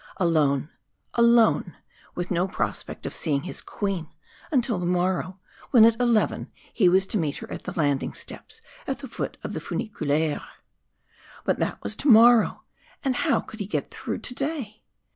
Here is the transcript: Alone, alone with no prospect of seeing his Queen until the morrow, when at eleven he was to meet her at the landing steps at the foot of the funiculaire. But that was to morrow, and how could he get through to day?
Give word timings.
Alone, 0.17 0.71
alone 1.13 1.75
with 2.15 2.31
no 2.31 2.47
prospect 2.47 3.05
of 3.05 3.13
seeing 3.13 3.43
his 3.43 3.61
Queen 3.61 4.09
until 4.51 4.79
the 4.79 4.85
morrow, 4.87 5.39
when 5.69 5.85
at 5.85 5.99
eleven 6.01 6.51
he 6.73 6.89
was 6.89 7.05
to 7.05 7.19
meet 7.19 7.37
her 7.37 7.51
at 7.51 7.65
the 7.65 7.73
landing 7.73 8.15
steps 8.15 8.63
at 8.87 8.97
the 8.97 9.07
foot 9.07 9.37
of 9.43 9.53
the 9.53 9.59
funiculaire. 9.61 10.43
But 11.45 11.59
that 11.59 11.83
was 11.83 11.95
to 11.97 12.09
morrow, 12.09 12.63
and 13.03 13.15
how 13.15 13.41
could 13.41 13.59
he 13.59 13.67
get 13.67 13.91
through 13.91 14.17
to 14.21 14.33
day? 14.33 14.81